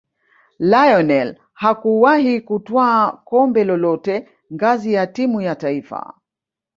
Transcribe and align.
lionel 0.59 1.37
mhakuwahi 1.55 2.41
kutwaa 2.41 3.11
kombe 3.11 3.63
lolote 3.63 4.27
ngazi 4.53 4.93
ya 4.93 5.07
timu 5.07 5.41
ya 5.41 5.55
taifa 5.55 6.13